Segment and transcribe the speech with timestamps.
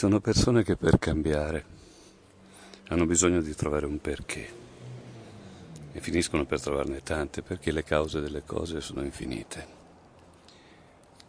[0.00, 1.62] sono persone che per cambiare
[2.88, 4.50] hanno bisogno di trovare un perché
[5.92, 9.66] e finiscono per trovarne tante perché le cause delle cose sono infinite.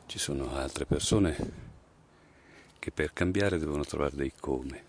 [0.06, 1.36] Ci sono altre persone
[2.80, 4.84] che per cambiare devono trovare dei come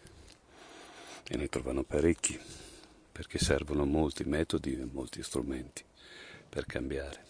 [1.26, 2.38] e ne trovano parecchi
[3.10, 5.82] perché servono molti metodi e molti strumenti
[6.48, 7.24] per cambiare.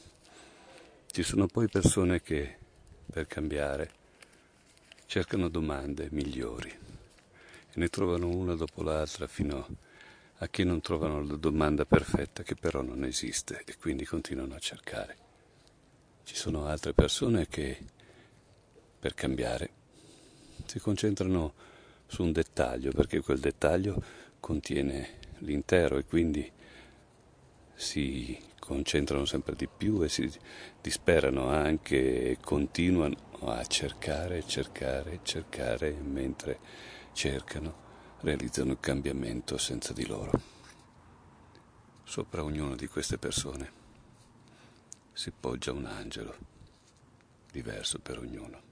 [1.07, 2.59] Ci sono poi persone che
[3.11, 4.01] per cambiare
[5.13, 9.77] cercano domande migliori e ne trovano una dopo l'altra fino
[10.37, 14.59] a che non trovano la domanda perfetta che però non esiste e quindi continuano a
[14.59, 15.17] cercare.
[16.25, 17.77] Ci sono altre persone che
[18.99, 19.71] per cambiare
[20.65, 21.53] si concentrano
[22.07, 24.03] su un dettaglio perché quel dettaglio
[24.41, 26.51] contiene l'intero e quindi
[27.75, 30.33] si concentrano sempre di più e si
[30.81, 36.59] disperano anche e continuano a cercare, cercare, cercare mentre
[37.13, 37.75] cercano,
[38.21, 40.31] realizzano il cambiamento senza di loro.
[42.05, 43.81] Sopra ognuna di queste persone
[45.13, 46.37] si poggia un angelo,
[47.51, 48.72] diverso per ognuno.